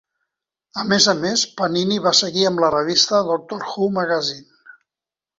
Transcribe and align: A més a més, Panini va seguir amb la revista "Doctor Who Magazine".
A 0.83 0.85
més 0.93 1.05
a 1.11 1.13
més, 1.17 1.41
Panini 1.59 1.99
va 2.05 2.13
seguir 2.19 2.45
amb 2.49 2.63
la 2.63 2.71
revista 2.75 3.19
"Doctor 3.27 3.67
Who 3.67 3.91
Magazine". 3.99 4.73